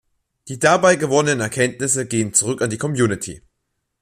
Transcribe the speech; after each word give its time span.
Die 0.47 0.57
dabei 0.57 0.95
gewonnenen 0.95 1.41
Erkenntnisse 1.41 2.07
gehen 2.07 2.33
zurück 2.33 2.63
an 2.63 2.71
die 2.71 2.79
Community. 2.79 3.43